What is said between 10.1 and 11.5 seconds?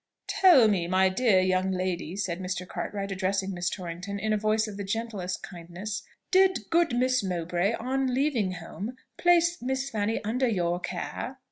under your care?"